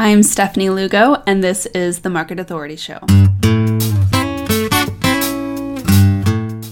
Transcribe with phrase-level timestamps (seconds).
[0.00, 3.00] I'm Stefanie Lugo, and this is the Market Authority Show.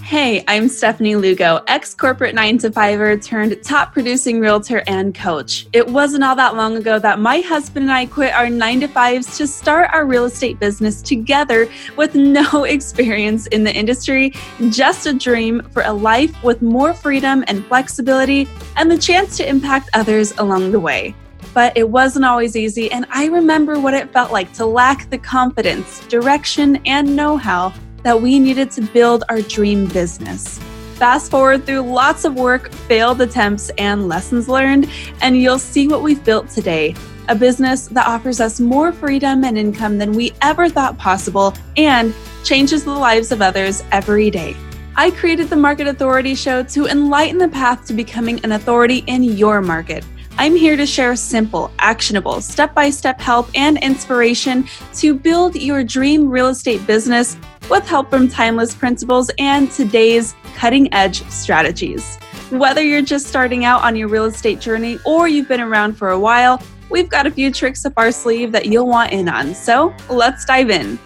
[0.04, 5.66] Hey, I'm Stefanie Lugo, ex corporate 9 to 5er turned top producing realtor and coach.
[5.72, 8.86] It wasn't all that long ago that my husband and I quit our 9 to
[8.86, 14.34] 5s to start our real estate business together with no experience in the industry,
[14.70, 19.48] just a dream for a life with more freedom and flexibility and the chance to
[19.48, 21.12] impact others along the way
[21.57, 25.16] but it wasn't always easy, and I remember what it felt like to lack the
[25.16, 30.59] confidence, direction, and know how that we needed to build our dream business.
[30.96, 34.91] Fast forward through lots of work, failed attempts, and lessons learned,
[35.23, 36.95] and you'll see what we've built today
[37.29, 42.15] a business that offers us more freedom and income than we ever thought possible and
[42.45, 44.54] changes the lives of others every day.
[44.95, 49.23] I created the Market Authority Show to enlighten the path to becoming an authority in
[49.23, 50.04] your market.
[50.38, 55.82] I'm here to share simple, actionable, step by step help and inspiration to build your
[55.82, 57.38] dream real estate business
[57.70, 62.16] with help from timeless principles and today's cutting edge strategies.
[62.51, 66.10] Whether you're just starting out on your real estate journey or you've been around for
[66.10, 69.54] a while, we've got a few tricks up our sleeve that you'll want in on.
[69.54, 70.98] So let's dive in.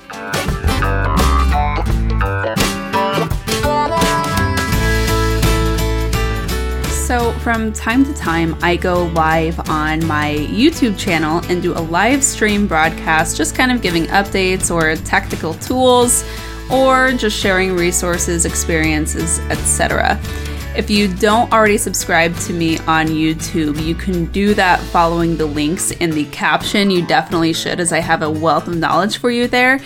[7.10, 11.82] So, from time to time, I go live on my YouTube channel and do a
[11.82, 16.24] live stream broadcast, just kind of giving updates or tactical tools
[16.70, 20.20] or just sharing resources, experiences, etc.
[20.76, 25.46] If you don't already subscribe to me on YouTube, you can do that following the
[25.46, 26.92] links in the caption.
[26.92, 29.80] You definitely should, as I have a wealth of knowledge for you there.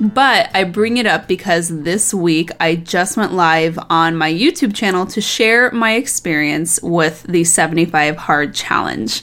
[0.00, 4.74] But I bring it up because this week I just went live on my YouTube
[4.74, 9.22] channel to share my experience with the 75 Hard Challenge.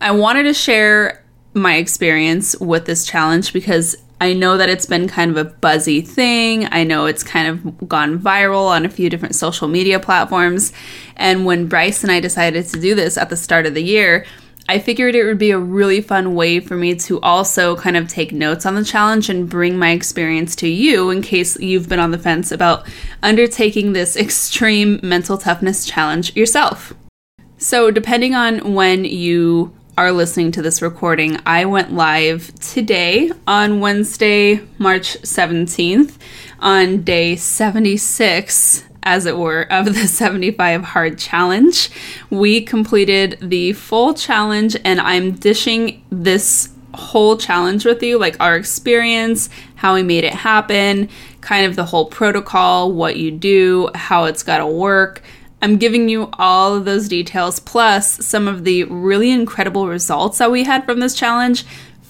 [0.00, 5.06] I wanted to share my experience with this challenge because I know that it's been
[5.06, 6.66] kind of a buzzy thing.
[6.72, 10.72] I know it's kind of gone viral on a few different social media platforms.
[11.16, 14.26] And when Bryce and I decided to do this at the start of the year,
[14.70, 18.06] I figured it would be a really fun way for me to also kind of
[18.06, 21.98] take notes on the challenge and bring my experience to you in case you've been
[21.98, 22.86] on the fence about
[23.22, 26.92] undertaking this extreme mental toughness challenge yourself.
[27.56, 33.80] So, depending on when you are listening to this recording, I went live today on
[33.80, 36.18] Wednesday, March 17th,
[36.60, 41.90] on day 76 as it were, of the 75 hard challenge.
[42.28, 48.56] We completed the full challenge, and I'm dishing this whole challenge with you like our
[48.56, 51.08] experience, how we made it happen,
[51.40, 55.22] kind of the whole protocol, what you do, how it's got to work.
[55.62, 60.50] I'm giving you all of those details, plus some of the really incredible results that
[60.50, 61.64] we had from this challenge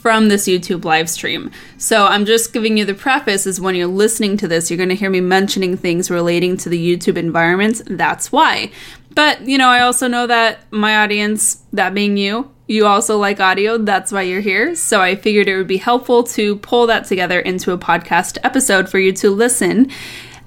[0.09, 1.51] from this YouTube live stream.
[1.77, 4.89] So I'm just giving you the preface is when you're listening to this, you're going
[4.89, 7.83] to hear me mentioning things relating to the YouTube environment.
[7.85, 8.71] That's why.
[9.15, 13.39] But, you know, I also know that my audience, that being you, you also like
[13.39, 13.77] audio.
[13.77, 14.75] That's why you're here.
[14.75, 18.89] So I figured it would be helpful to pull that together into a podcast episode
[18.89, 19.91] for you to listen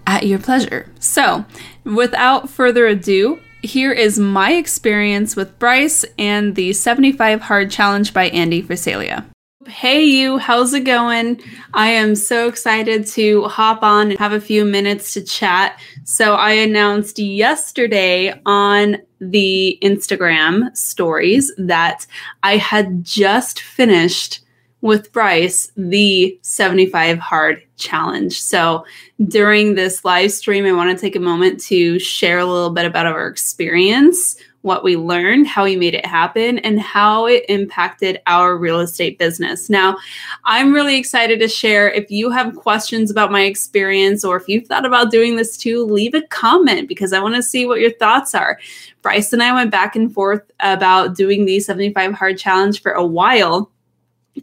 [0.07, 0.91] at your pleasure.
[0.97, 1.45] So,
[1.83, 8.29] without further ado, here is my experience with Bryce and the 75 Hard Challenge by
[8.29, 9.30] Andy Frisella.
[9.67, 11.39] Hey, you, how's it going?
[11.75, 15.79] I am so excited to hop on and have a few minutes to chat.
[16.03, 22.07] So, I announced yesterday on the Instagram stories that
[22.41, 24.41] I had just finished
[24.81, 28.39] with Bryce the 75 Hard Challenge.
[28.39, 28.85] So,
[29.27, 32.85] during this live stream, I want to take a moment to share a little bit
[32.85, 38.21] about our experience what we learned, how we made it happen, and how it impacted
[38.27, 39.69] our real estate business.
[39.69, 39.97] Now,
[40.45, 41.89] I'm really excited to share.
[41.89, 45.83] If you have questions about my experience or if you've thought about doing this too,
[45.85, 48.59] leave a comment because I want to see what your thoughts are.
[49.01, 53.05] Bryce and I went back and forth about doing the 75 hard challenge for a
[53.05, 53.71] while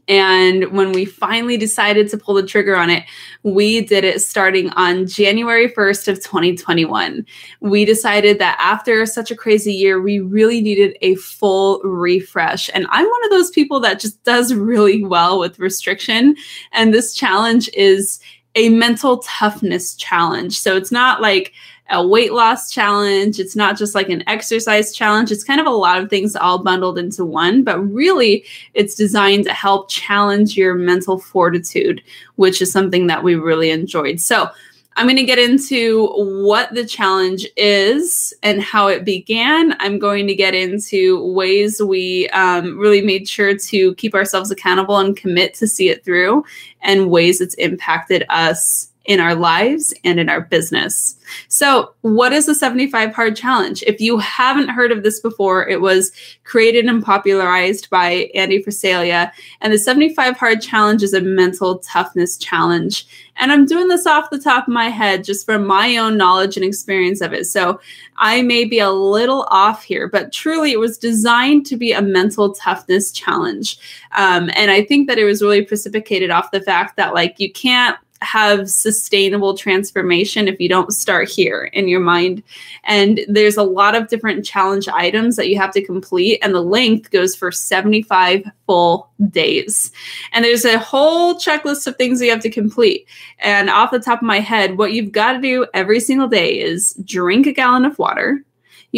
[0.07, 3.05] and when we finally decided to pull the trigger on it,
[3.43, 7.25] we did it starting on January 1st of 2021.
[7.61, 12.69] We decided that after such a crazy year, we really needed a full refresh.
[12.75, 16.37] And I'm one of those people that just does really well with restriction.
[16.73, 18.21] And this challenge is
[18.55, 20.59] a mental toughness challenge.
[20.59, 21.53] So it's not like
[21.91, 23.39] a weight loss challenge.
[23.39, 25.31] It's not just like an exercise challenge.
[25.33, 28.45] It's kind of a lot of things all bundled into one, but really
[28.75, 32.03] it's designed to help challenge your mental fortitude,
[32.37, 34.21] which is something that we really enjoyed.
[34.21, 34.51] So,
[34.99, 39.77] I'm going to get into what the challenge is and how it began.
[39.79, 44.99] I'm going to get into ways we um, really made sure to keep ourselves accountable
[44.99, 46.45] and commit to see it through,
[46.83, 51.17] and ways it's impacted us in our lives and in our business.
[51.49, 53.83] So, what is the 75 Hard Challenge?
[53.87, 56.13] If you haven't heard of this before, it was
[56.45, 59.33] created and popularized by Andy Frisella.
[59.63, 63.07] And the 75 Hard Challenge is a mental toughness challenge.
[63.37, 66.57] And I'm doing this off the top of my head just from my own knowledge
[66.57, 67.47] and experience of it.
[67.47, 67.81] So,
[68.19, 72.03] I may be a little off here, but truly it was designed to be a
[72.03, 73.79] mental toughness challenge.
[74.19, 77.51] Um, and I think that it was really precipitated off the fact that, like, you
[77.51, 82.43] can't have sustainable transformation if you don't start here in your mind.
[82.85, 86.63] And there's a lot of different challenge items that you have to complete, and the
[86.63, 89.93] length goes for 75 full days.
[90.33, 93.07] And there's a whole checklist of things you have to complete.
[93.39, 96.59] And off the top of my head, what you've got to do every single day
[96.59, 98.45] is drink a gallon of water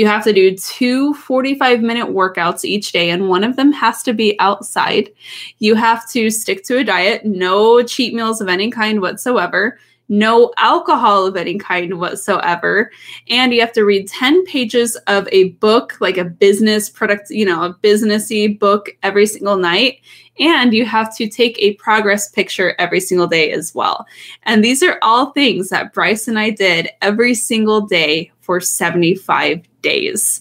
[0.01, 4.03] you have to do two 45 minute workouts each day, and one of them has
[4.05, 5.11] to be outside.
[5.59, 9.79] You have to stick to a diet, no cheat meals of any kind whatsoever
[10.11, 12.91] no alcohol of any kind whatsoever.
[13.29, 17.47] And you have to read 10 pages of a book, like a business product, you
[17.47, 20.01] know, a businessy book every single night.
[20.41, 24.05] And you have to take a progress picture every single day as well.
[24.43, 29.61] And these are all things that Bryce and I did every single day for 75
[29.81, 30.41] days.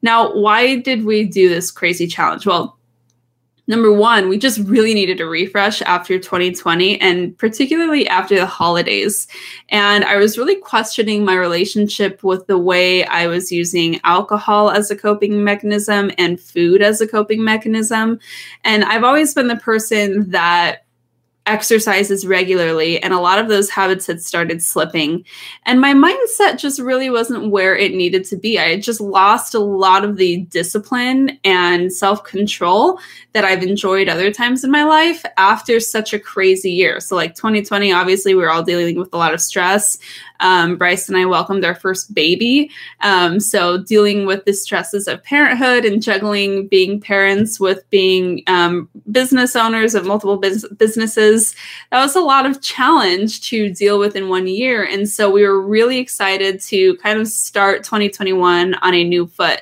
[0.00, 2.46] Now, why did we do this crazy challenge?
[2.46, 2.78] Well,
[3.66, 9.26] number one, we just really needed a refresh after 2020 and particularly after the holidays.
[9.70, 14.88] And I was really questioning my relationship with the way I was using alcohol as
[14.92, 18.20] a coping mechanism and food as a coping mechanism.
[18.62, 20.84] And I've always been the person that
[21.48, 25.24] exercises regularly and a lot of those habits had started slipping.
[25.64, 28.58] And my mindset just really wasn't where it needed to be.
[28.58, 33.00] I had just lost a lot of the discipline and self-control
[33.32, 37.00] that i've enjoyed other times in my life after such a crazy year.
[37.00, 39.98] So like 2020 obviously we were all dealing with a lot of stress
[40.40, 42.70] um, Bryce and I welcomed our first baby.
[43.00, 48.88] Um, so, dealing with the stresses of parenthood and juggling being parents with being um,
[49.10, 51.54] business owners of multiple bus- businesses,
[51.90, 54.84] that was a lot of challenge to deal with in one year.
[54.84, 59.60] And so, we were really excited to kind of start 2021 on a new foot.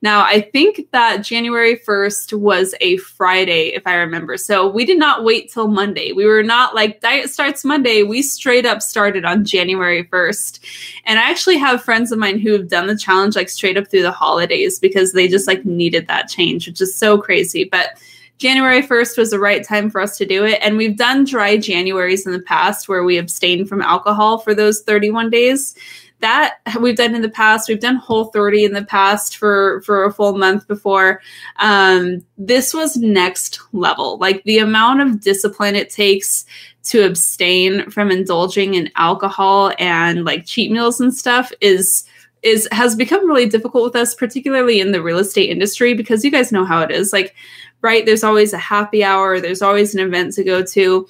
[0.00, 4.36] Now, I think that January 1st was a Friday, if I remember.
[4.36, 6.12] So we did not wait till Monday.
[6.12, 8.04] We were not like, diet starts Monday.
[8.04, 10.60] We straight up started on January 1st.
[11.04, 13.88] And I actually have friends of mine who have done the challenge like straight up
[13.88, 17.64] through the holidays because they just like needed that change, which is so crazy.
[17.64, 17.98] But
[18.38, 20.60] January 1st was the right time for us to do it.
[20.62, 24.82] And we've done dry Januaries in the past where we abstained from alcohol for those
[24.82, 25.74] 31 days
[26.20, 27.68] that we've done in the past.
[27.68, 31.20] We've done Whole 30 in the past for for a full month before.
[31.56, 34.18] Um, this was next level.
[34.18, 36.44] Like the amount of discipline it takes
[36.84, 42.04] to abstain from indulging in alcohol and like cheat meals and stuff is
[42.42, 46.30] is has become really difficult with us particularly in the real estate industry because you
[46.30, 47.34] guys know how it is like
[47.82, 51.06] right there's always a happy hour there's always an event to go to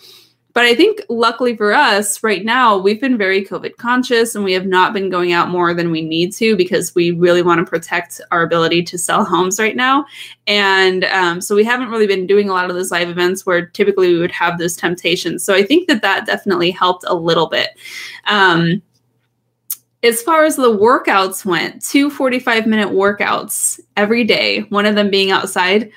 [0.58, 4.55] but I think luckily for us right now, we've been very COVID conscious and we
[4.55, 7.64] have not been going out more than we need to because we really want to
[7.64, 10.05] protect our ability to sell homes right now.
[10.49, 13.66] And um, so we haven't really been doing a lot of those live events where
[13.66, 15.44] typically we would have those temptations.
[15.44, 17.78] So I think that that definitely helped a little bit.
[18.26, 18.82] Um,
[20.02, 25.09] as far as the workouts went, two 45 minute workouts every day, one of them
[25.09, 25.92] being outside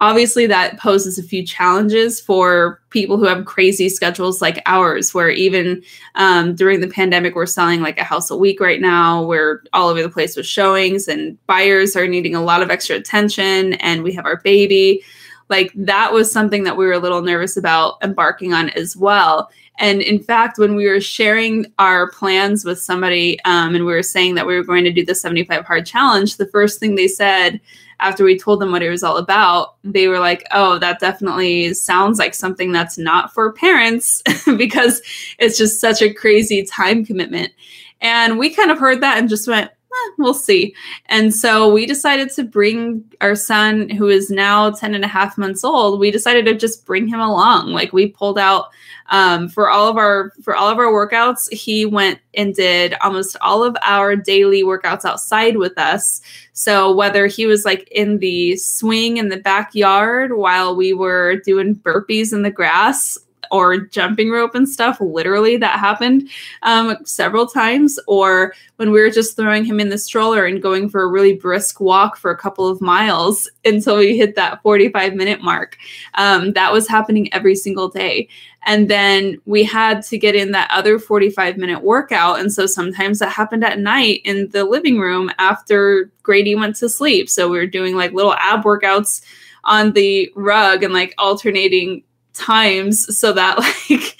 [0.00, 5.28] obviously that poses a few challenges for people who have crazy schedules like ours where
[5.28, 5.82] even
[6.14, 9.22] um, during the pandemic we're selling like a house a week right now.
[9.22, 12.96] We're all over the place with showings and buyers are needing a lot of extra
[12.96, 15.02] attention and we have our baby.
[15.50, 19.50] Like that was something that we were a little nervous about embarking on as well.
[19.78, 24.02] And in fact when we were sharing our plans with somebody um, and we were
[24.02, 27.08] saying that we were going to do the 75 hard challenge the first thing they
[27.08, 27.60] said
[28.00, 31.74] after we told them what it was all about, they were like, oh, that definitely
[31.74, 34.22] sounds like something that's not for parents
[34.56, 35.02] because
[35.38, 37.52] it's just such a crazy time commitment.
[38.00, 40.74] And we kind of heard that and just went, eh, we'll see.
[41.06, 45.36] And so we decided to bring our son, who is now 10 and a half
[45.36, 47.72] months old, we decided to just bring him along.
[47.72, 48.70] Like we pulled out
[49.10, 53.36] um, for all of our for all of our workouts he went and did almost
[53.40, 56.20] all of our daily workouts outside with us
[56.52, 61.74] so whether he was like in the swing in the backyard while we were doing
[61.74, 63.18] burpees in the grass
[63.50, 64.98] or jumping rope and stuff.
[65.00, 66.28] Literally, that happened
[66.62, 67.98] um, several times.
[68.06, 71.34] Or when we were just throwing him in the stroller and going for a really
[71.34, 75.76] brisk walk for a couple of miles until we hit that 45 minute mark.
[76.14, 78.28] Um, that was happening every single day.
[78.64, 82.40] And then we had to get in that other 45 minute workout.
[82.40, 86.88] And so sometimes that happened at night in the living room after Grady went to
[86.88, 87.30] sleep.
[87.30, 89.22] So we were doing like little ab workouts
[89.64, 93.58] on the rug and like alternating times so that
[93.90, 94.16] like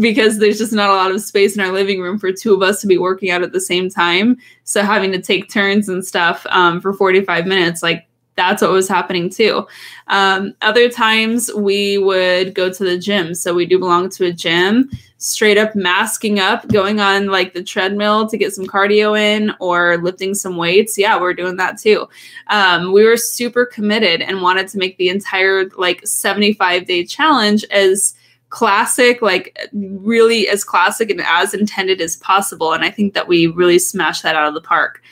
[0.00, 2.62] because there's just not a lot of space in our living room for two of
[2.62, 4.36] us to be working out at the same time.
[4.64, 8.88] So having to take turns and stuff um, for 45 minutes like that's what was
[8.88, 9.66] happening too.
[10.08, 13.34] Um, other times we would go to the gym.
[13.34, 17.62] So we do belong to a gym, straight up masking up, going on like the
[17.62, 20.96] treadmill to get some cardio in or lifting some weights.
[20.96, 22.08] Yeah, we're doing that too.
[22.48, 27.64] Um, we were super committed and wanted to make the entire like 75 day challenge
[27.70, 28.14] as
[28.48, 32.72] classic, like really as classic and as intended as possible.
[32.72, 35.02] And I think that we really smashed that out of the park.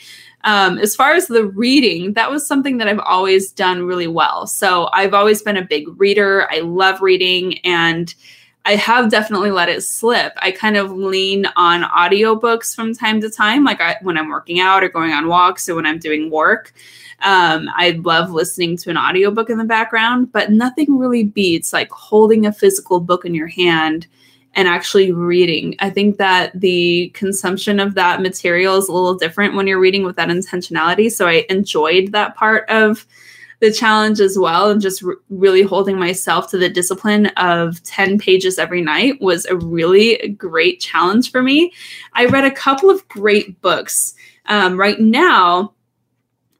[0.45, 4.47] Um, as far as the reading, that was something that I've always done really well.
[4.47, 6.49] So I've always been a big reader.
[6.51, 8.15] I love reading and
[8.65, 10.33] I have definitely let it slip.
[10.37, 14.61] I kind of lean on audiobooks from time to time, like I, when I'm working
[14.61, 16.73] out or going on walks or when I'm doing work.
[17.23, 21.91] Um, I love listening to an audiobook in the background, but nothing really beats like
[21.91, 24.07] holding a physical book in your hand
[24.55, 25.77] and actually reading.
[25.79, 30.03] I think that the consumption of that material is a little different when you're reading
[30.03, 31.11] with that intentionality.
[31.11, 33.07] So I enjoyed that part of
[33.61, 34.71] the challenge as well.
[34.71, 39.57] And just really holding myself to the discipline of 10 pages every night was a
[39.57, 41.73] really great challenge for me.
[42.15, 44.15] I read a couple of great books.
[44.47, 45.75] Um, right now,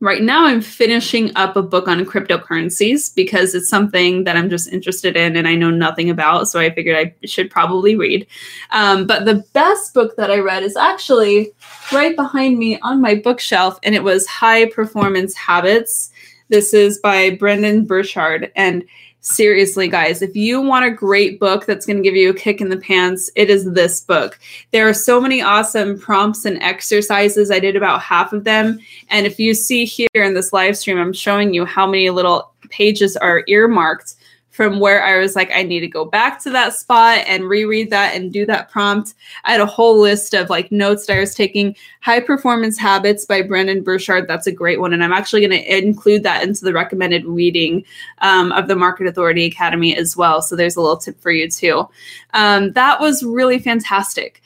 [0.01, 4.73] right now I'm finishing up a book on cryptocurrencies because it's something that I'm just
[4.73, 6.49] interested in and I know nothing about.
[6.49, 8.27] So I figured I should probably read.
[8.71, 11.53] Um, but the best book that I read is actually
[11.93, 16.11] right behind me on my bookshelf, and it was High Performance Habits.
[16.49, 18.51] This is by Brendon Burchard.
[18.57, 18.85] And
[19.21, 22.61] seriously, guys, if you want a great book that's going to give you a kick
[22.61, 24.39] in the pants, it is this book.
[24.71, 27.51] There are so many awesome prompts and exercises.
[27.51, 28.81] I did about half of them.
[29.09, 32.53] And if you see here in this live stream, I'm showing you how many little
[32.71, 34.15] pages are earmarked
[34.61, 37.89] from where I was like, I need to go back to that spot and reread
[37.89, 39.15] that and do that prompt.
[39.45, 41.75] I had a whole list of like notes that I was taking.
[42.03, 44.29] High Performance Habits by Brendon Burchard.
[44.29, 44.93] That's a great one.
[44.93, 47.87] And I'm actually going to include that into the recommended reading
[48.19, 50.43] um, of the Market Authority Academy as well.
[50.43, 51.89] So there's a little tip for you too.
[52.35, 54.43] Um, that was really fantastic.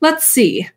[0.00, 0.68] Let's see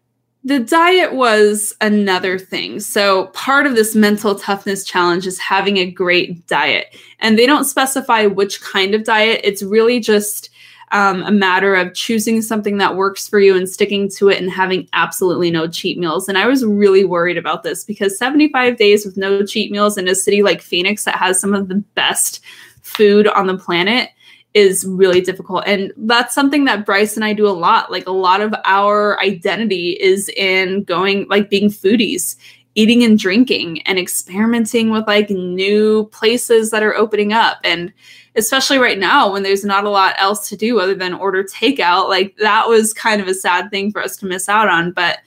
[0.44, 2.80] the diet was another thing.
[2.80, 6.96] So, part of this mental toughness challenge is having a great diet.
[7.20, 10.50] And they don't specify which kind of diet, it's really just
[10.92, 14.52] um, a matter of choosing something that works for you and sticking to it and
[14.52, 16.28] having absolutely no cheat meals.
[16.28, 20.08] And I was really worried about this because 75 days with no cheat meals in
[20.08, 22.44] a city like Phoenix that has some of the best
[22.82, 24.10] food on the planet
[24.54, 25.64] is really difficult.
[25.66, 27.92] And that's something that Bryce and I do a lot.
[27.92, 32.36] Like a lot of our identity is in going, like being foodies,
[32.76, 37.60] eating and drinking and experimenting with like new places that are opening up.
[37.64, 37.94] And
[38.36, 42.10] especially right now when there's not a lot else to do other than order takeout,
[42.10, 44.92] like that was kind of a sad thing for us to miss out on.
[44.92, 45.20] But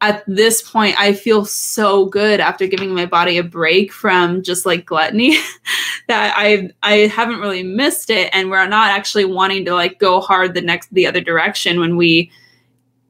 [0.00, 4.64] at this point I feel so good after giving my body a break from just
[4.64, 5.36] like gluttony
[6.08, 10.20] that I I haven't really missed it and we're not actually wanting to like go
[10.20, 12.30] hard the next the other direction when we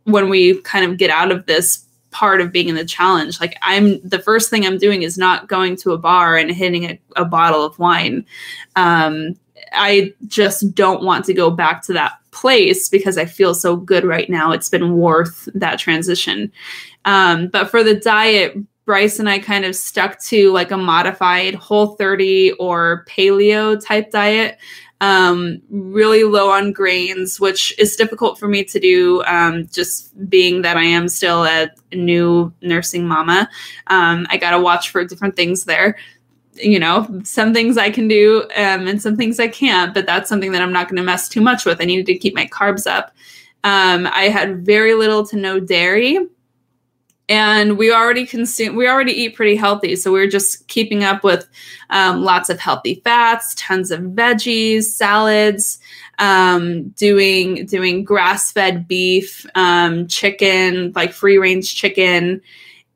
[0.04, 3.38] when we kind of get out of this part of being in the challenge.
[3.38, 6.85] Like i'm the first thing i'm doing is not going to a bar and hitting
[6.85, 8.25] a, a bottle of wine.
[8.76, 9.38] Um,
[9.73, 14.04] i just don't want to go back to that place because I feel so good
[14.04, 14.52] right now.
[14.52, 16.52] It's been worth that transition.
[17.04, 21.54] Um, but for the diet, Bryce and I kind of stuck to like a modified
[21.54, 24.58] whole 30 or paleo type diet.
[25.00, 30.62] Um, really low on grains, which is difficult for me to do, um, just being
[30.62, 33.49] that I am still a new nursing mama.
[33.88, 35.97] Um, I got to watch for different things there
[36.60, 40.28] you know, some things I can do um, and some things I can't, but that's
[40.28, 41.80] something that I'm not going to mess too much with.
[41.80, 43.14] I needed to keep my carbs up.
[43.64, 46.18] Um, I had very little to no dairy.
[47.30, 49.96] And we already consume, we already eat pretty healthy.
[49.96, 51.46] So we are just keeping up with
[51.90, 55.78] um, lots of healthy fats, tons of veggies, salads,
[56.18, 62.40] um, doing doing grass fed beef, um, chicken, like free range chicken,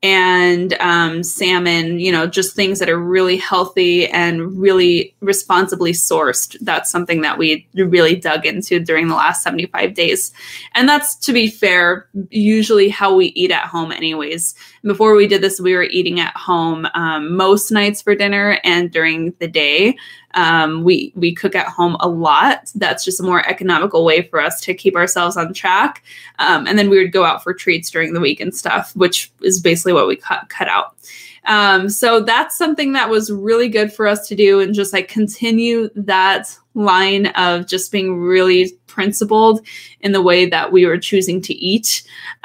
[0.03, 6.57] and um, salmon, you know, just things that are really healthy and really responsibly sourced.
[6.61, 10.33] That's something that we really dug into during the last 75 days.
[10.75, 14.57] And that's, to be fair, usually how we eat at home, anyways.
[14.83, 18.91] Before we did this, we were eating at home um, most nights for dinner and
[18.91, 19.97] during the day.
[20.35, 22.71] Um, we we cook at home a lot.
[22.75, 26.03] That's just a more economical way for us to keep ourselves on track.
[26.39, 29.31] Um, and then we would go out for treats during the week and stuff, which
[29.43, 30.97] is basically what we cut cut out.
[31.45, 35.09] Um, so that's something that was really good for us to do and just like
[35.09, 39.67] continue that line of just being really principled
[40.01, 42.03] in the way that we were choosing to eat.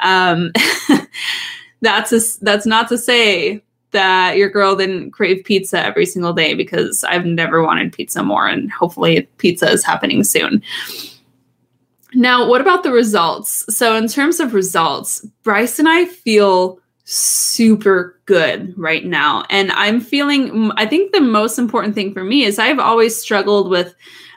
[1.80, 6.54] That's a, that's not to say that your girl didn't crave pizza every single day
[6.54, 10.62] because I've never wanted pizza more, and hopefully, pizza is happening soon.
[12.14, 13.64] Now, what about the results?
[13.74, 19.42] So, in terms of results, Bryce and I feel super good right now.
[19.48, 23.70] And I'm feeling, I think the most important thing for me is I've always struggled
[23.70, 23.94] with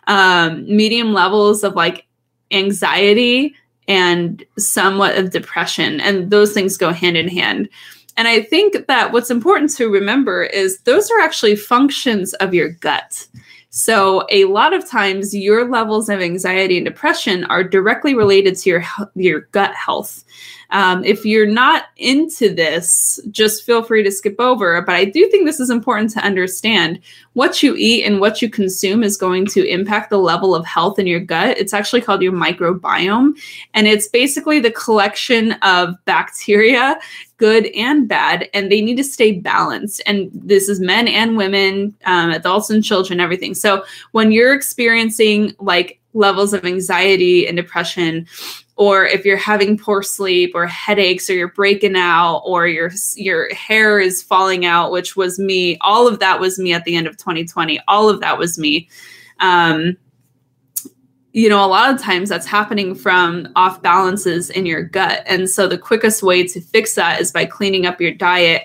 [0.08, 2.06] um, medium levels of like
[2.52, 3.56] anxiety
[3.92, 6.00] and somewhat of depression.
[6.00, 7.68] And those things go hand in hand.
[8.16, 12.70] And I think that what's important to remember is those are actually functions of your
[12.70, 13.28] gut.
[13.70, 18.70] So a lot of times your levels of anxiety and depression are directly related to
[18.70, 18.84] your
[19.16, 20.24] your gut health.
[20.72, 24.82] Um, if you're not into this, just feel free to skip over.
[24.82, 27.00] But I do think this is important to understand.
[27.34, 31.00] What you eat and what you consume is going to impact the level of health
[31.00, 31.58] in your gut.
[31.58, 33.38] It's actually called your microbiome.
[33.74, 37.00] And it's basically the collection of bacteria,
[37.38, 40.02] good and bad, and they need to stay balanced.
[40.06, 43.56] And this is men and women, um, adults and children, everything.
[43.56, 48.28] So when you're experiencing like levels of anxiety and depression,
[48.82, 53.54] or if you're having poor sleep or headaches or you're breaking out or your your
[53.54, 57.06] hair is falling out which was me all of that was me at the end
[57.06, 58.90] of 2020 all of that was me.
[59.40, 59.98] Um,
[61.32, 65.22] you know a lot of times that's happening from off balances in your gut.
[65.28, 68.64] And so the quickest way to fix that is by cleaning up your diet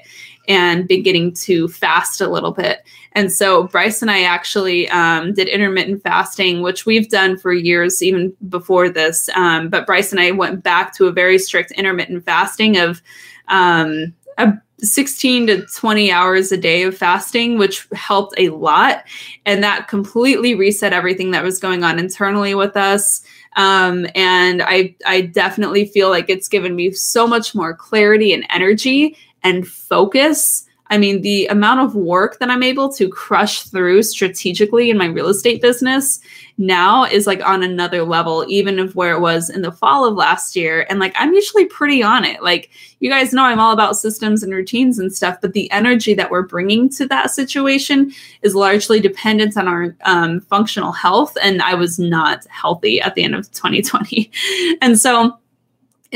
[0.48, 2.86] and beginning to fast a little bit.
[3.12, 8.02] And so Bryce and I actually um, did intermittent fasting, which we've done for years,
[8.02, 9.28] even before this.
[9.34, 13.02] Um, but Bryce and I went back to a very strict intermittent fasting of
[13.48, 19.04] um, a 16 to 20 hours a day of fasting, which helped a lot.
[19.46, 23.22] And that completely reset everything that was going on internally with us.
[23.56, 28.46] Um, and I, I definitely feel like it's given me so much more clarity and
[28.50, 30.64] energy and focus.
[30.88, 35.06] I mean, the amount of work that I'm able to crush through strategically in my
[35.06, 36.20] real estate business
[36.58, 40.14] now is like on another level, even of where it was in the fall of
[40.14, 40.86] last year.
[40.88, 42.42] And like, I'm usually pretty on it.
[42.42, 46.14] Like, you guys know I'm all about systems and routines and stuff, but the energy
[46.14, 51.36] that we're bringing to that situation is largely dependent on our um, functional health.
[51.42, 54.30] And I was not healthy at the end of 2020.
[54.82, 55.36] and so,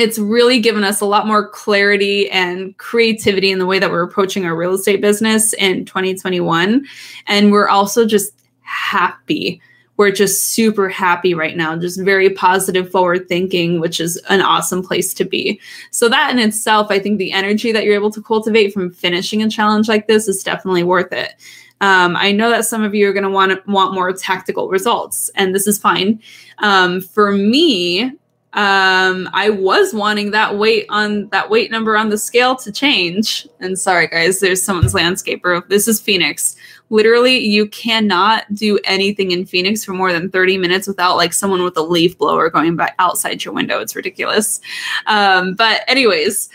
[0.00, 4.02] it's really given us a lot more clarity and creativity in the way that we're
[4.02, 6.86] approaching our real estate business in 2021.
[7.26, 8.32] And we're also just
[8.62, 9.60] happy.
[9.98, 14.82] We're just super happy right now, just very positive, forward thinking, which is an awesome
[14.82, 15.60] place to be.
[15.90, 19.42] So, that in itself, I think the energy that you're able to cultivate from finishing
[19.42, 21.34] a challenge like this is definitely worth it.
[21.82, 25.30] Um, I know that some of you are going to want want more tactical results,
[25.34, 26.22] and this is fine.
[26.60, 28.12] Um, for me,
[28.54, 33.46] um i was wanting that weight on that weight number on the scale to change.
[33.60, 35.66] And sorry guys there's someone's landscaper.
[35.68, 36.56] This is phoenix.
[36.88, 41.62] Literally you cannot do anything in phoenix for more than 30 minutes without like someone
[41.62, 43.78] with a leaf blower going by outside your window.
[43.78, 44.60] It's ridiculous.
[45.06, 46.48] Um but anyways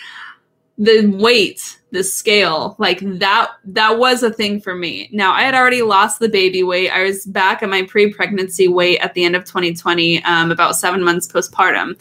[0.78, 2.76] the weight the scale.
[2.78, 5.10] Like that that was a thing for me.
[5.12, 6.92] Now i had already lost the baby weight.
[6.92, 11.04] I was back at my pre-pregnancy weight at the end of 2020 um, about seven
[11.04, 12.00] months postpartum.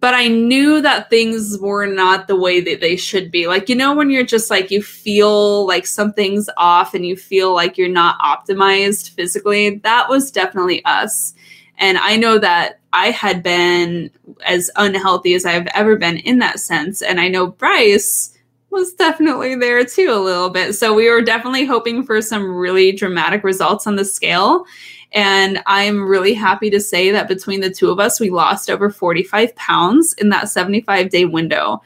[0.00, 3.46] But i knew that things were not the way that they should be.
[3.46, 7.54] Like you know when you're just like you feel like something's off and you feel
[7.54, 9.76] like you're not optimized physically?
[9.76, 11.32] That was definitely us.
[11.78, 14.10] And i know that i had been
[14.44, 17.00] as unhealthy as i've ever been in that sense.
[17.00, 18.33] And i know bryce
[18.74, 20.74] was definitely there too a little bit.
[20.74, 24.66] So we were definitely hoping for some really dramatic results on the scale.
[25.12, 28.90] And I'm really happy to say that between the two of us, we lost over
[28.90, 31.80] 45 pounds in that 75 day window.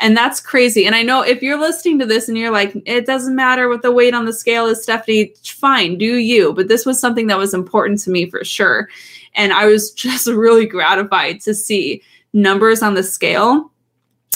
[0.00, 0.86] And that's crazy.
[0.86, 3.82] And I know if you're listening to this and you're like, it doesn't matter what
[3.82, 6.54] the weight on the scale is, Stefanie, fine, do you.
[6.54, 8.88] But this was something that was important to me for sure.
[9.34, 13.70] And I was just really gratified to see numbers on the scale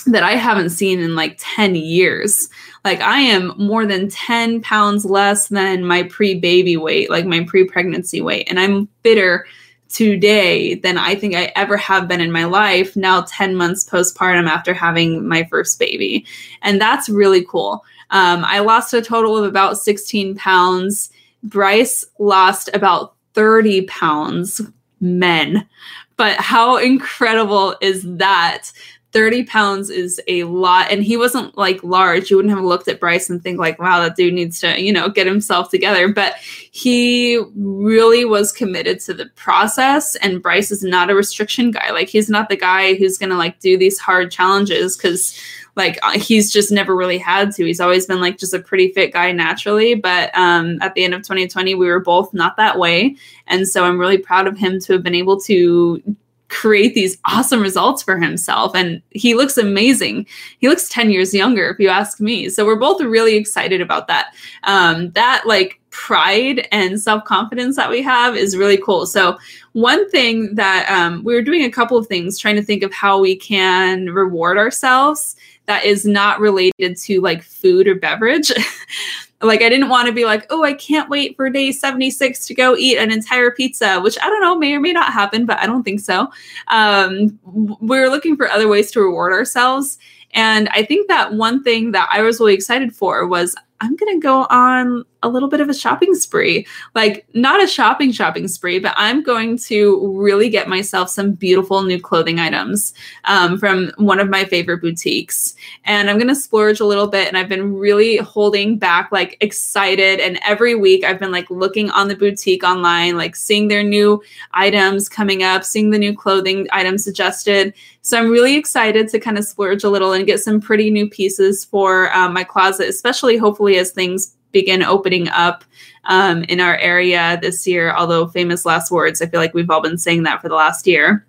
[0.07, 2.49] that I haven't seen in like 10 years.
[2.85, 8.21] Like I am more than 10 pounds less than my pre-baby weight, like my pre-pregnancy
[8.21, 8.47] weight.
[8.49, 9.47] And I'm fitter
[9.89, 14.49] today than I think I ever have been in my life now 10 months postpartum
[14.49, 16.27] after having my first baby.
[16.63, 17.85] And that's really cool.
[18.11, 21.11] Um, I lost a total of about 16 pounds.
[21.43, 24.61] Bryce lost about 30 pounds,
[25.01, 25.69] men.
[26.17, 28.73] But how incredible is that?
[29.17, 30.91] 30 pounds is a lot.
[30.91, 32.31] And he wasn't like large.
[32.31, 34.93] You wouldn't have looked at Bryce and think, like, wow, that dude needs to, you
[34.93, 36.13] know, get himself together.
[36.13, 40.17] But he really was committed to the process.
[40.17, 41.93] And Bryce is not a restriction guy.
[41.93, 45.41] Like, he's not the guy who's going to like do these hard challenges because
[45.77, 47.65] like uh, he's just never really had to.
[47.65, 49.95] He's always been like just a pretty fit guy naturally.
[49.95, 53.17] But um, at the end of 2020, we were both not that way.
[53.47, 56.03] And so I'm really proud of him to have been able to
[56.49, 58.75] create these awesome results for himself.
[58.75, 60.27] And he looks amazing.
[60.59, 62.49] He looks 10 years younger if you ask me.
[62.49, 64.35] So we're both really excited about that.
[64.65, 69.07] Um, that like pride and self-confidence that we have is really cool.
[69.07, 69.39] So
[69.73, 72.93] one thing that um, we were doing a couple of things trying to think of
[72.93, 78.53] how we can reward ourselves that is not related to like food or beverage
[79.43, 82.55] Like I didn't want to be like, oh, I can't wait for day 76 to
[82.55, 85.59] go eat an entire pizza, which I don't know, may or may not happen, but
[85.59, 86.29] I don't think so.
[86.69, 89.99] Um, we're looking for other ways to reward ourselves.
[90.33, 94.19] And I think that one thing that I was really excited for was I'm going
[94.19, 96.67] to go on a little bit of a shopping spree.
[96.95, 101.83] Like, not a shopping shopping spree, but I'm going to really get myself some beautiful
[101.83, 105.55] new clothing items um, from one of my favorite boutiques.
[105.85, 107.27] And I'm going to splurge a little bit.
[107.27, 110.21] And I've been really holding back, like, excited.
[110.21, 114.23] And every week I've been like looking on the boutique online, like seeing their new
[114.53, 117.75] items coming up, seeing the new clothing items suggested.
[118.03, 121.11] So I'm really excited to kind of splurge a little and get some pretty new
[121.11, 125.65] pieces for um, my closet, especially hopefully as things begin opening up
[126.05, 127.93] um, in our area this year.
[127.93, 130.87] Although famous last words, I feel like we've all been saying that for the last
[130.87, 131.27] year.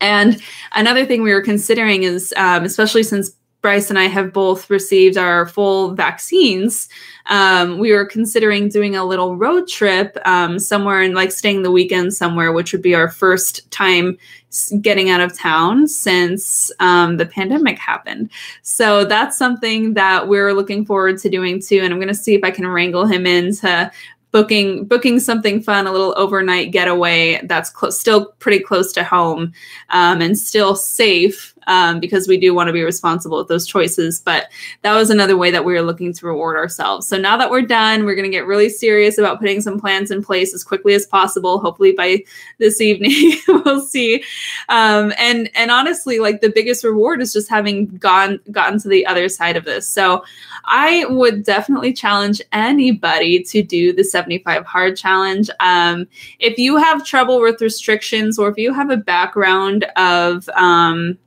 [0.00, 3.30] And another thing we were considering is, um, especially since
[3.64, 6.86] Bryce and I have both received our full vaccines,
[7.24, 11.70] um, we were considering doing a little road trip um, somewhere and like staying the
[11.70, 14.18] weekend somewhere, which would be our first time
[14.82, 18.28] getting out of town since um, the pandemic happened.
[18.60, 21.80] So that's something that we're looking forward to doing too.
[21.82, 23.90] And I'm going to see if I can wrangle him into
[24.34, 29.52] booking booking something fun, a little overnight getaway that's still pretty close to home
[29.90, 34.20] um, and still safe um, because we do want to be responsible with those choices.
[34.20, 34.48] But
[34.82, 37.06] that was another way that we were looking to reward ourselves.
[37.06, 40.10] So now that we're done, we're going to get really serious about putting some plans
[40.10, 41.58] in place as quickly as possible.
[41.58, 42.24] Hopefully by
[42.58, 44.22] this evening, we'll see.
[44.68, 49.06] Um, and and honestly, like the biggest reward is just having gone gotten to the
[49.06, 49.86] other side of this.
[49.86, 50.24] So
[50.64, 55.50] I would definitely challenge anybody to do the 75 hard challenge.
[55.60, 56.06] Um,
[56.38, 61.18] if you have trouble with restrictions or if you have a background of um,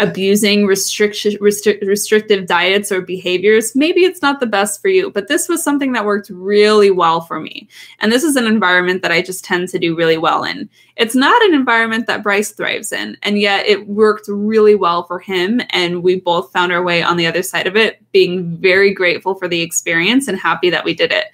[0.00, 5.62] abusing restrictive diets or behaviors maybe it's not the best for you but this was
[5.62, 7.68] something that worked really well for me.
[8.00, 10.68] And this is an environment that i just tend to do really well in.
[10.96, 15.18] It's not an environment that bryce thrives in and yet it worked really well for
[15.18, 18.92] him and we both found our way on the other side of it being very
[18.92, 21.26] grateful for the experience and happy that we did it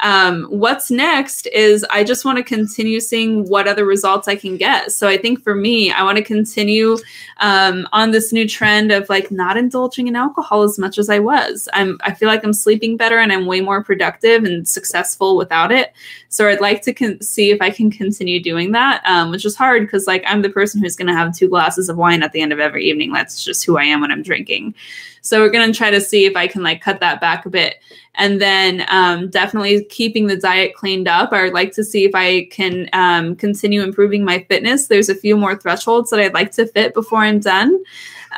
[0.00, 4.56] um, what's next is I just want to continue seeing what other results I can
[4.56, 4.92] get.
[4.92, 6.96] So I think for me, I want to continue
[7.38, 11.18] um, on this new trend of like not indulging in alcohol as much as I
[11.18, 11.68] was.
[11.72, 15.72] I'm I feel like I'm sleeping better and I'm way more productive and successful without
[15.72, 15.92] it.
[16.28, 19.56] So I'd like to con- see if I can continue doing that, um, which is
[19.56, 22.32] hard because like I'm the person who's going to have two glasses of wine at
[22.32, 23.12] the end of every evening.
[23.12, 24.74] That's just who I am when I'm drinking.
[25.22, 27.50] So we're going to try to see if I can like cut that back a
[27.50, 27.76] bit.
[28.14, 31.32] And then um, definitely keeping the diet cleaned up.
[31.32, 34.88] I would like to see if I can um, continue improving my fitness.
[34.88, 37.82] There's a few more thresholds that I'd like to fit before I'm done.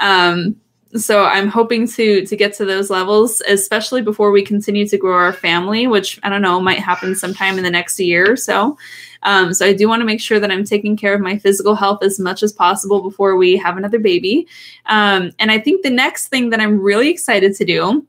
[0.00, 0.56] Um,
[0.96, 5.14] so I'm hoping to to get to those levels, especially before we continue to grow
[5.14, 8.76] our family, which I don't know might happen sometime in the next year or so.
[9.22, 11.74] Um, so I do want to make sure that I'm taking care of my physical
[11.74, 14.48] health as much as possible before we have another baby.
[14.86, 18.06] Um, and I think the next thing that I'm really excited to do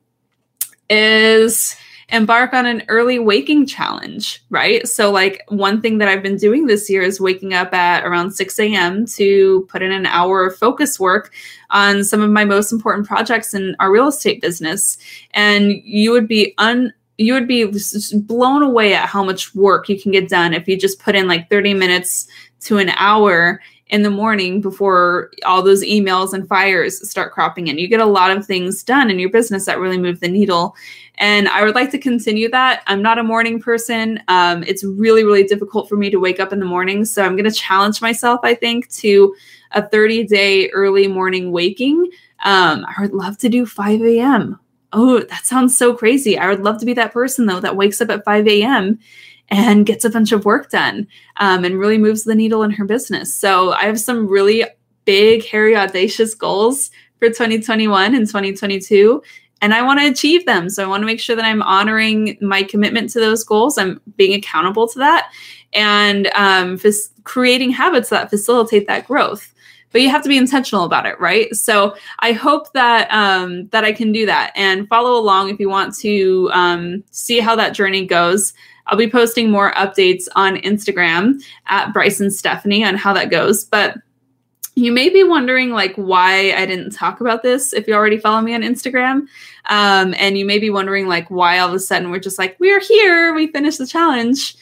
[0.89, 1.75] is
[2.11, 4.87] embark on an early waking challenge, right?
[4.87, 8.31] So, like, one thing that I've been doing this year is waking up at around
[8.31, 9.05] 6 a.m.
[9.07, 11.31] to put in an hour of focus work
[11.69, 14.97] on some of my most important projects in our real estate business.
[15.33, 17.71] And you would be un you would be
[18.15, 21.27] blown away at how much work you can get done if you just put in
[21.27, 22.27] like 30 minutes
[22.61, 27.77] to an hour in the morning before all those emails and fires start cropping in.
[27.77, 30.75] You get a lot of things done in your business that really move the needle.
[31.15, 32.83] And I would like to continue that.
[32.87, 34.23] I'm not a morning person.
[34.29, 37.03] Um, it's really, really difficult for me to wake up in the morning.
[37.03, 39.35] So I'm going to challenge myself, I think, to
[39.71, 42.09] a 30 day early morning waking.
[42.43, 44.57] Um, I would love to do 5 a.m.
[44.93, 46.37] Oh, that sounds so crazy.
[46.37, 48.99] I would love to be that person, though, that wakes up at 5 a.m
[49.51, 52.85] and gets a bunch of work done um, and really moves the needle in her
[52.85, 53.35] business.
[53.35, 54.65] So I have some really
[55.05, 59.21] big, hairy, audacious goals for 2021 and 2022
[59.61, 60.69] and I want to achieve them.
[60.69, 63.77] So I want to make sure that I'm honoring my commitment to those goals.
[63.77, 65.31] I'm being accountable to that
[65.73, 69.53] and um, f- creating habits that facilitate that growth.
[69.91, 71.53] But you have to be intentional about it, right?
[71.53, 75.69] So I hope that um, that I can do that and follow along if you
[75.69, 78.53] want to um, see how that journey goes.
[78.91, 83.63] I'll be posting more updates on Instagram at Bryce and Stefanie on how that goes.
[83.63, 83.95] But
[84.75, 88.41] you may be wondering like why I didn't talk about this if you already follow
[88.41, 89.27] me on Instagram.
[89.69, 92.57] Um, and you may be wondering like why all of a sudden we're just like,
[92.59, 94.55] we're here, we finished the challenge.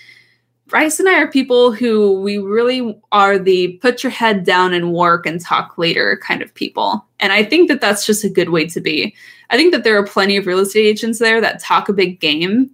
[0.68, 4.94] Bryce and I are people who we really are the put your head down and
[4.94, 7.04] work and talk later kind of people.
[7.20, 9.16] And I think that that's just a good way to be.
[9.50, 12.20] I think that there are plenty of real estate agents there that talk a big
[12.20, 12.70] game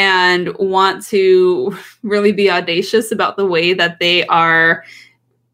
[0.00, 4.82] and want to really be audacious about the way that they are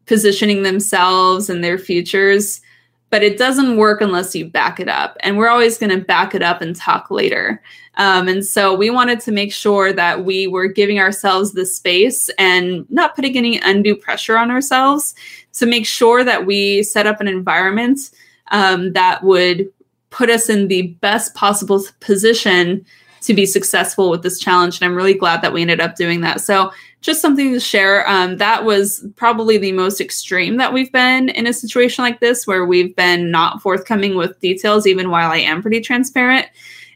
[0.05, 2.61] positioning themselves and their futures.
[3.09, 5.17] But it doesn't work unless you back it up.
[5.19, 7.61] And we're always going to back it up and talk later.
[7.95, 12.29] Um, and so we wanted to make sure that we were giving ourselves the space
[12.37, 15.13] and not putting any undue pressure on ourselves
[15.53, 18.11] to make sure that we set up an environment
[18.51, 19.69] um, that would
[20.09, 22.85] put us in the best possible position
[23.27, 24.79] to be successful with this challenge.
[24.79, 26.41] And I'm really glad that we ended up doing that.
[26.41, 28.09] So, just something to share.
[28.09, 32.47] Um, that was probably the most extreme that we've been in a situation like this,
[32.47, 36.47] where we've been not forthcoming with details, even while I am pretty transparent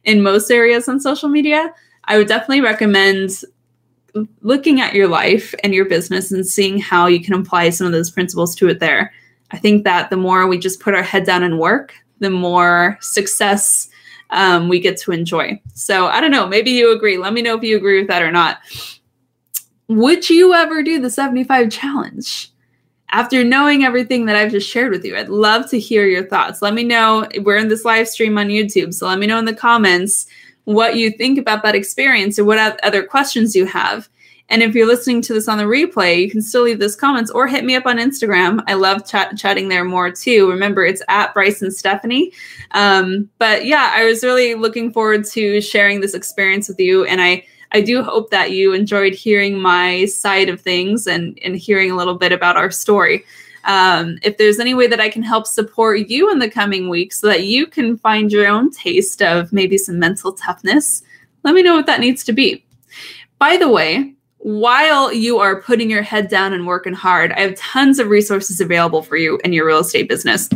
[0.04, 1.72] in most areas on social media.
[2.06, 3.44] I would definitely recommend
[4.42, 7.94] looking at your life and your business and seeing how you can apply some of
[7.94, 9.14] those principles to it there.
[9.52, 12.98] I think that the more we just put our head down and work, the more
[13.02, 13.90] success
[14.32, 15.62] um, we get to enjoy.
[15.74, 16.48] So I don't know.
[16.48, 17.18] Maybe you agree.
[17.18, 18.60] Let me know if you agree with that or not.
[19.88, 22.50] Would you ever do the 75 challenge?
[23.14, 26.62] After knowing everything that I've just shared with you, I'd love to hear your thoughts.
[26.62, 27.28] Let me know.
[27.42, 28.94] We're in this live stream on YouTube.
[28.94, 30.28] So let me know in the comments
[30.64, 34.08] what you think about that experience or what other questions you have.
[34.52, 37.32] And if you're listening to this on the replay, you can still leave those comments
[37.32, 38.62] or hit me up on Instagram.
[38.68, 40.50] I love chat- chatting there more too.
[40.50, 42.34] Remember, it's at Bryce and Stefanie.
[42.72, 47.06] Um, but yeah, I was really looking forward to sharing this experience with you.
[47.06, 51.56] And I, I do hope that you enjoyed hearing my side of things and, and
[51.56, 53.24] hearing a little bit about our story.
[53.64, 57.22] Um, if there's any way that I can help support you in the coming weeks
[57.22, 61.04] so that you can find your own taste of maybe some mental toughness,
[61.44, 62.66] let me know what that needs to be.
[63.40, 67.56] By the way, while you are putting your head down and working hard, I have
[67.56, 70.50] tons of resources available for you in your real estate business.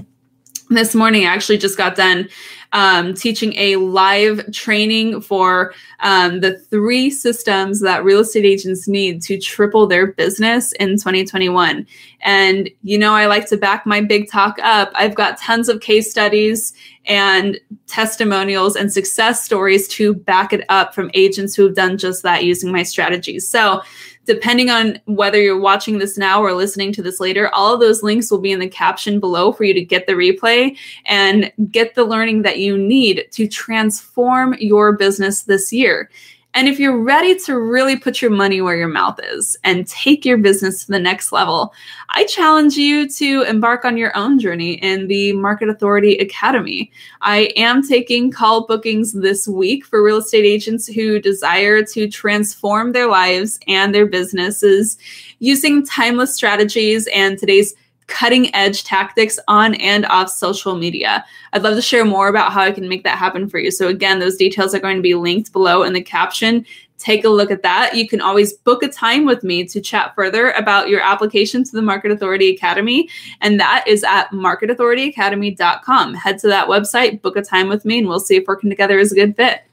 [0.69, 2.27] This morning, I actually just got done
[2.71, 9.21] um, teaching a live training for um, the three systems that real estate agents need
[9.23, 11.85] to triple their business in 2021.
[12.25, 14.91] And, you know, I like to back my big talk up.
[14.95, 16.73] I've got tons of case studies
[17.05, 22.23] and testimonials and success stories to back it up from agents who have done just
[22.23, 23.47] that using my strategies.
[23.47, 23.83] So,
[24.25, 28.01] depending on whether you're watching this now or listening to this later, all of those
[28.01, 31.93] links will be in the caption below for you to get the replay and get
[31.93, 36.09] the learning that you need to transform your business this year.
[36.55, 40.23] And if you're ready to really put your money where your mouth is and take
[40.23, 41.73] your business to the next level,
[42.11, 46.93] I challenge you to embark on your own journey in the Market Authority Academy.
[47.19, 52.93] I am taking call bookings this week for real estate agents who desire to transform
[52.93, 54.97] their lives and their businesses
[55.39, 57.75] using timeless strategies and today's
[58.07, 61.25] cutting edge tactics on and off social media.
[61.53, 63.71] I'd love to share more about how I can make that happen for you.
[63.71, 66.65] So, again, those details are going to be linked below in the caption.
[66.97, 67.95] Take a look at that.
[67.95, 71.71] You can always book a time with me to chat further about your application to
[71.73, 73.09] the Market Authority Academy.
[73.41, 76.13] And that is at marketauthorityacademy.com.
[76.13, 78.97] Head to that website, book a time with me, and we'll see if working together
[78.97, 79.64] is a good fit.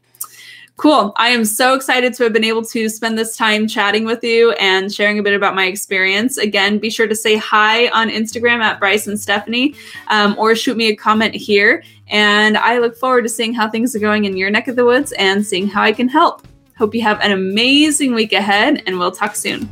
[0.82, 1.12] Cool.
[1.14, 4.50] I am so excited to have been able to spend this time chatting with you
[4.54, 6.38] and sharing a bit about my experience.
[6.38, 9.76] Again, be sure to say hi on Instagram at Bryce and Stefanie
[10.08, 11.84] um, or shoot me a comment here.
[12.08, 14.84] And I look forward to seeing how things are going in your neck of the
[14.84, 16.44] woods and seeing how I can help.
[16.76, 19.68] Hope you have an amazing week ahead, and we'll talk soon.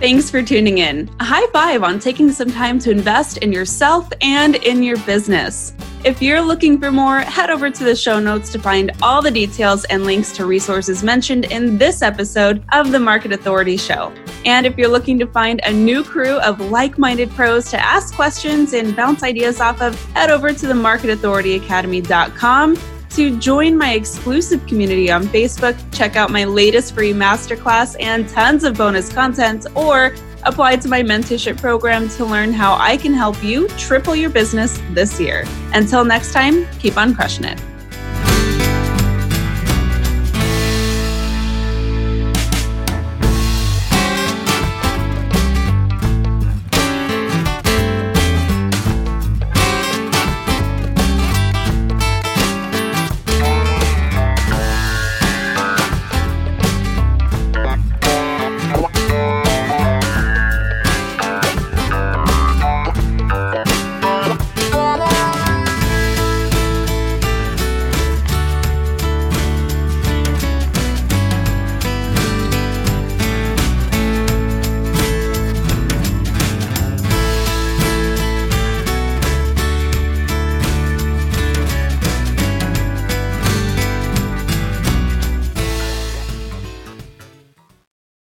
[0.00, 1.10] Thanks for tuning in.
[1.20, 5.74] A high five on taking some time to invest in yourself and in your business.
[6.06, 9.30] If you're looking for more, head over to the show notes to find all the
[9.30, 14.10] details and links to resources mentioned in this episode of the Market Authority Show.
[14.46, 18.14] And if you're looking to find a new crew of like minded pros to ask
[18.14, 24.66] questions and bounce ideas off of, head over to the marketauthorityacademy.com to join my exclusive
[24.66, 30.14] community on Facebook, check out my latest free masterclass and tons of bonus content, or
[30.44, 34.80] apply to my mentorship program to learn how I can help you triple your business
[34.90, 35.44] this year.
[35.74, 37.60] Until next time, keep on crushing it.